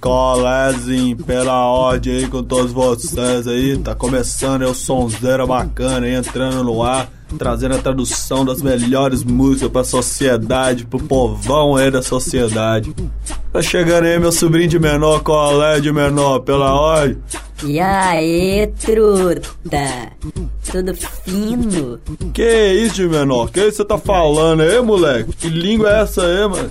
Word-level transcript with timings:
Colézinho, 0.00 1.16
pela 1.16 1.66
ordem 1.66 2.16
aí 2.16 2.26
com 2.26 2.42
todos 2.42 2.72
vocês 2.72 3.46
aí, 3.46 3.76
tá 3.78 3.94
começando 3.94 4.62
aí 4.62 4.68
o 4.68 4.74
sonzeira 4.74 5.46
bacana 5.46 6.06
aí, 6.06 6.14
entrando 6.14 6.64
no 6.64 6.82
ar, 6.82 7.08
trazendo 7.38 7.76
a 7.76 7.78
tradução 7.78 8.44
das 8.44 8.60
melhores 8.60 9.22
músicas 9.22 9.70
pra 9.70 9.84
sociedade, 9.84 10.84
pro 10.84 10.98
povão 10.98 11.76
aí 11.76 11.90
da 11.90 12.02
sociedade. 12.02 12.94
Tá 13.52 13.62
chegando 13.62 14.04
aí 14.04 14.18
meu 14.18 14.32
sobrinho 14.32 14.68
de 14.68 14.78
menor, 14.78 15.22
colé 15.22 15.80
de 15.80 15.92
menor, 15.92 16.40
pela 16.40 16.74
ordem. 16.74 17.18
E 17.66 17.80
aí, 17.80 18.66
truta? 18.78 20.12
Tudo 20.70 20.94
fino? 20.94 21.98
Que 22.34 22.72
isso 22.72 23.08
menor? 23.08 23.50
Que 23.50 23.60
isso 23.60 23.78
você 23.78 23.84
tá 23.84 23.96
falando 23.96 24.60
aí, 24.60 24.80
moleque? 24.82 25.32
Que 25.32 25.48
língua 25.48 25.90
é 25.90 26.02
essa 26.02 26.22
aí, 26.22 26.46
mano? 26.46 26.70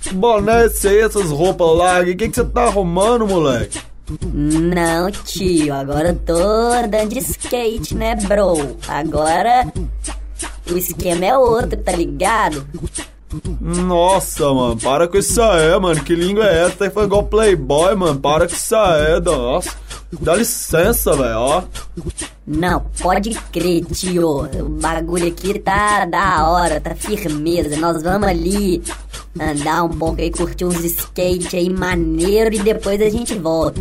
Que 0.00 0.12
boné 0.14 0.62
é 0.62 0.66
esse 0.66 0.88
aí, 0.88 0.98
essas 0.98 1.30
roupas 1.30 1.76
largas? 1.76 2.16
Que 2.16 2.28
que 2.28 2.34
você 2.34 2.44
tá 2.44 2.64
arrumando, 2.64 3.26
moleque? 3.26 3.78
Não, 4.20 5.10
tio, 5.10 5.72
agora 5.72 6.08
eu 6.08 6.16
tô 6.16 6.34
andando 6.34 7.10
de 7.10 7.20
skate, 7.20 7.94
né, 7.94 8.16
bro? 8.16 8.76
Agora 8.88 9.72
o 10.70 10.76
esquema 10.76 11.24
é 11.24 11.38
outro, 11.38 11.78
tá 11.78 11.92
ligado? 11.92 12.66
Nossa, 13.60 14.52
mano, 14.52 14.76
para 14.76 15.08
com 15.08 15.16
isso 15.16 15.40
aí, 15.40 15.78
mano. 15.78 16.02
Que 16.02 16.14
língua 16.14 16.46
é 16.46 16.64
essa? 16.64 16.76
Tá 16.76 16.90
falando 16.90 17.08
igual 17.08 17.24
Playboy, 17.24 17.94
mano. 17.94 18.18
Para 18.18 18.46
com 18.46 18.54
isso 18.54 18.76
aí, 18.76 19.20
nossa. 19.20 19.70
Dá 20.20 20.36
licença, 20.36 21.16
velho, 21.16 21.38
ó. 21.38 21.62
Não, 22.46 22.80
pode 23.00 23.30
crer, 23.50 23.84
tio. 23.86 24.44
O 24.44 24.68
bagulho 24.68 25.28
aqui 25.28 25.58
tá 25.58 26.04
da 26.04 26.48
hora, 26.48 26.80
tá 26.80 26.94
firmeza. 26.94 27.76
Nós 27.76 28.02
vamos 28.02 28.28
ali 28.28 28.82
andar 29.40 29.84
um 29.84 29.88
pouco 29.88 30.20
aí, 30.20 30.30
curtir 30.30 30.64
uns 30.64 30.84
skate 30.84 31.56
aí 31.56 31.70
maneiro 31.70 32.54
e 32.54 32.58
depois 32.58 33.00
a 33.00 33.08
gente 33.08 33.34
volta. 33.34 33.80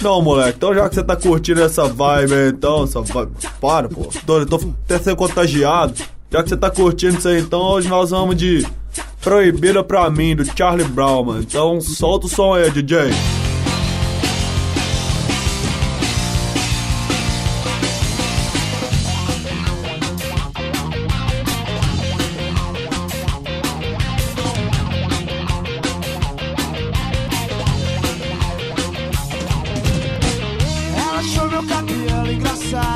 Não, 0.00 0.20
moleque, 0.22 0.56
então 0.56 0.74
já 0.74 0.88
que 0.88 0.94
você 0.94 1.02
tá 1.02 1.16
curtindo 1.16 1.62
essa 1.62 1.84
vibe 1.88 2.34
aí, 2.34 2.48
então, 2.48 2.84
essa 2.84 3.00
vibe. 3.00 3.32
Para, 3.60 3.88
pô. 3.88 4.08
Tô, 4.26 4.46
tô 4.46 4.56
até 4.84 4.98
sendo 4.98 5.16
contagiado. 5.16 5.94
Já 6.30 6.42
que 6.42 6.48
você 6.48 6.56
tá 6.56 6.70
curtindo 6.70 7.18
isso 7.18 7.28
aí, 7.28 7.40
então 7.40 7.60
hoje 7.60 7.88
nós 7.88 8.10
vamos 8.10 8.36
de 8.36 8.66
Proibida 9.24 9.82
pra 9.82 10.10
mim, 10.10 10.36
do 10.36 10.44
Charlie 10.44 10.86
Brown, 10.86 11.24
mano. 11.24 11.40
Então 11.40 11.80
solta 11.80 12.26
o 12.26 12.28
som 12.28 12.52
aí, 12.52 12.70
DJ. 12.70 13.10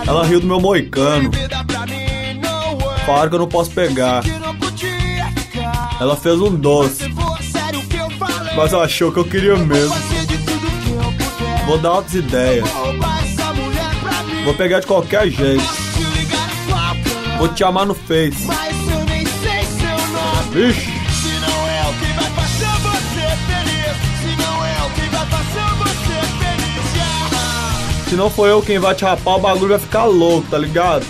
Ela 0.07 0.25
riu 0.25 0.41
do 0.41 0.47
meu 0.47 0.61
moicano. 0.61 1.31
Falaram 3.07 3.29
que 3.29 3.35
eu 3.35 3.41
não 3.41 3.49
posso 3.49 3.71
pegar. 3.71 4.23
Ela 6.01 6.17
fez 6.17 6.41
um 6.41 6.55
doce. 6.55 7.05
Mas 8.57 8.75
achou 8.75 9.13
que 9.13 9.19
eu 9.19 9.25
queria 9.25 9.57
mesmo. 9.57 9.95
Vou 11.67 11.79
dar 11.79 11.93
outras 11.95 12.15
ideias. 12.15 12.69
Vou 14.45 14.55
pegar 14.55 14.81
de 14.81 14.87
qualquer 14.87 15.29
jeito. 15.31 15.65
Vou 17.39 17.49
te 17.49 17.63
amar 17.63 17.87
no 17.87 17.95
Face. 17.95 18.49
Vixe. 20.53 20.98
Se 28.09 28.17
não 28.17 28.31
for 28.31 28.48
eu 28.48 28.62
quem 28.62 28.78
vai 28.78 28.95
te 28.95 29.05
rapar, 29.05 29.37
o 29.37 29.39
bagulho 29.39 29.69
vai 29.69 29.78
ficar 29.78 30.05
louco, 30.05 30.48
tá 30.51 30.56
ligado? 30.56 31.05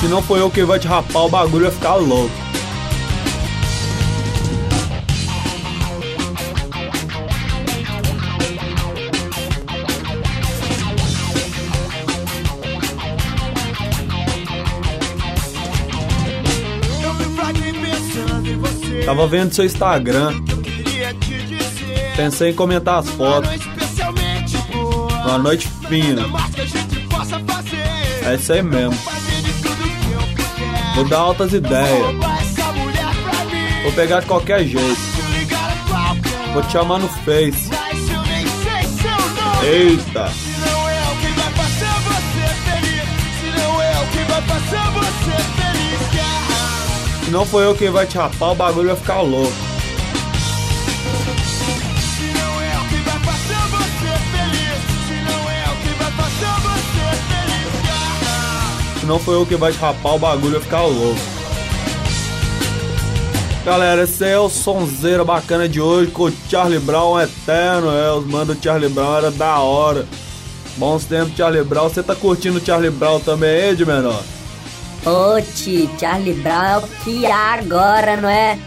Se 0.00 0.08
não 0.08 0.20
for 0.20 0.38
eu 0.38 0.50
quem 0.50 0.64
vai 0.64 0.80
te 0.80 0.88
rapar, 0.88 1.22
o 1.22 1.28
bagulho 1.28 1.64
vai 1.64 1.72
ficar 1.72 1.94
louco. 1.94 2.45
Tava 19.06 19.28
vendo 19.28 19.54
seu 19.54 19.64
Instagram. 19.64 20.32
Pensei 22.16 22.50
em 22.50 22.54
comentar 22.54 22.98
as 22.98 23.08
fotos. 23.08 23.48
Uma 25.24 25.38
noite 25.38 25.68
fina. 25.88 26.22
É 28.24 28.34
isso 28.34 28.52
aí 28.52 28.62
mesmo. 28.64 28.98
Vou 30.96 31.08
dar 31.08 31.18
altas 31.20 31.52
ideias. 31.52 32.16
Vou 33.84 33.92
pegar 33.92 34.20
de 34.20 34.26
qualquer 34.26 34.64
jeito. 34.64 35.00
Vou 36.52 36.62
te 36.64 36.72
chamar 36.72 36.98
no 36.98 37.08
Face. 37.08 37.70
Eita! 39.62 40.55
Não 47.36 47.44
for 47.44 47.62
eu 47.62 47.74
quem 47.74 47.90
vai 47.90 48.06
te 48.06 48.16
rapar, 48.16 48.52
o 48.52 48.54
bagulho 48.54 48.88
vai 48.88 48.96
ficar 48.96 49.20
louco. 49.20 49.52
Se 58.98 59.04
não 59.04 59.18
for 59.18 59.32
eu 59.32 59.44
quem 59.44 59.58
vai 59.58 59.70
te 59.70 59.78
rapar, 59.78 60.14
o 60.14 60.18
bagulho 60.18 60.52
vai 60.52 60.62
ficar 60.62 60.80
louco. 60.86 61.20
Galera, 63.66 64.04
esse 64.04 64.24
é 64.24 64.38
o 64.38 64.48
sonzeiro 64.48 65.22
bacana 65.22 65.68
de 65.68 65.78
hoje 65.78 66.10
com 66.10 66.22
o 66.22 66.32
Charlie 66.48 66.80
Brown 66.80 67.20
eterno. 67.20 67.90
É, 67.90 68.12
os 68.12 68.24
manos 68.24 68.56
do 68.56 68.64
Charlie 68.64 68.88
Brown 68.88 69.14
era 69.14 69.30
da 69.30 69.58
hora. 69.58 70.06
Bons 70.78 71.04
tempos, 71.04 71.36
Charlie 71.36 71.62
Brown. 71.62 71.90
Você 71.90 72.02
tá 72.02 72.14
curtindo 72.14 72.56
o 72.56 72.64
Charlie 72.64 72.90
Brown 72.90 73.20
também, 73.20 73.74
de 73.74 73.84
menor? 73.84 74.22
Ô, 75.06 75.40
tio, 75.40 75.88
Charlie 76.00 76.34
Brown 76.34 76.64
é 76.64 76.78
o 76.78 76.82
que 77.04 77.24
há 77.26 77.54
agora, 77.54 78.16
não 78.16 78.28
é? 78.28 78.58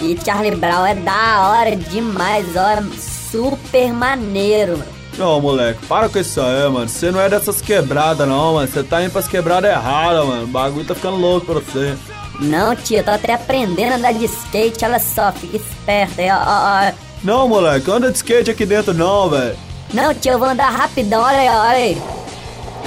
E 0.00 0.18
Charlie 0.24 0.56
Brown 0.56 0.86
é 0.86 0.94
da 0.94 1.50
hora 1.50 1.76
demais, 1.76 2.46
ó, 2.56 2.82
super 2.98 3.92
maneiro, 3.92 4.78
mano. 4.78 4.90
Não, 5.18 5.38
moleque, 5.38 5.84
para 5.84 6.08
com 6.08 6.18
isso 6.18 6.40
aí, 6.40 6.66
mano. 6.70 6.88
Você 6.88 7.10
não 7.10 7.20
é 7.20 7.28
dessas 7.28 7.60
quebradas, 7.60 8.26
não, 8.26 8.54
mano. 8.54 8.66
Você 8.66 8.82
tá 8.82 9.02
indo 9.02 9.10
pras 9.10 9.28
quebradas 9.28 9.70
erradas, 9.70 10.26
mano. 10.26 10.44
O 10.44 10.46
bagulho 10.46 10.86
tá 10.86 10.94
ficando 10.94 11.18
louco 11.18 11.44
pra 11.44 11.56
você. 11.56 11.94
Não, 12.40 12.74
tio, 12.74 12.96
eu 12.96 13.04
tô 13.04 13.10
até 13.10 13.34
aprendendo 13.34 13.92
a 13.92 13.96
andar 13.96 14.14
de 14.14 14.24
skate, 14.24 14.82
olha 14.82 14.98
só, 14.98 15.30
fica 15.30 15.58
esperto 15.58 16.22
aí, 16.22 16.30
ó, 16.30 16.36
ó, 16.36 16.88
ó. 16.88 16.92
Não, 17.22 17.46
moleque, 17.46 17.90
anda 17.90 18.10
de 18.10 18.16
skate 18.16 18.50
aqui 18.50 18.64
dentro 18.64 18.94
não, 18.94 19.28
velho. 19.28 19.54
Não, 19.92 20.14
tio, 20.14 20.32
eu 20.32 20.38
vou 20.38 20.48
andar 20.48 20.70
rapidão, 20.70 21.22
olha 21.22 21.38
aí, 21.38 21.48
olha 21.48 21.70
aí. 21.70 22.02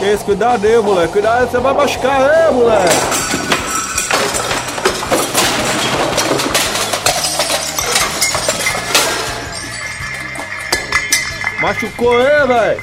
Que 0.04 0.12
isso, 0.12 0.26
cuidado 0.26 0.68
aí, 0.68 0.78
moleque. 0.80 1.14
Cuidado, 1.14 1.50
você 1.50 1.60
vai 1.60 1.74
machucar 1.74 2.30
aí, 2.30 2.54
moleque. 2.54 2.94
Machucou 11.62 12.18
aí, 12.18 12.48
velho. 12.48 12.82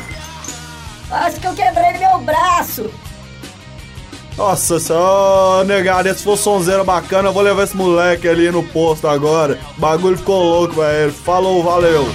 Acho 1.10 1.40
que 1.40 1.46
eu 1.46 1.52
quebrei 1.52 1.98
meu 1.98 2.18
braço. 2.20 2.90
Nossa 4.38 4.80
senhora, 4.80 5.64
negado, 5.64 6.08
esse 6.08 6.24
for 6.24 6.38
sonzeiro 6.38 6.84
bacana, 6.84 7.28
eu 7.28 7.32
vou 7.34 7.42
levar 7.42 7.64
esse 7.64 7.76
moleque 7.76 8.26
ali 8.26 8.50
no 8.50 8.62
posto 8.62 9.06
agora. 9.06 9.58
O 9.76 9.80
bagulho 9.80 10.16
ficou 10.16 10.42
louco, 10.42 10.76
velho. 10.76 11.12
Falou, 11.12 11.62
valeu. 11.62 12.08